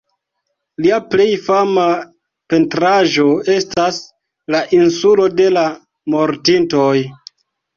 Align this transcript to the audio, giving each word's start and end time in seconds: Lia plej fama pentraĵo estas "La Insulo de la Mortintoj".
Lia 0.83 0.95
plej 1.09 1.27
fama 1.47 1.83
pentraĵo 2.53 3.27
estas 3.59 4.01
"La 4.57 4.63
Insulo 4.79 5.29
de 5.43 5.49
la 5.59 5.67
Mortintoj". 6.17 6.91